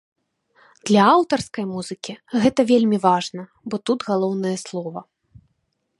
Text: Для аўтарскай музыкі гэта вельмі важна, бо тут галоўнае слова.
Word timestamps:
Для 0.89 1.01
аўтарскай 1.17 1.65
музыкі 1.73 2.13
гэта 2.45 2.59
вельмі 2.71 2.97
важна, 3.07 3.43
бо 3.73 3.81
тут 3.91 3.99
галоўнае 4.11 4.57
слова. 4.67 5.09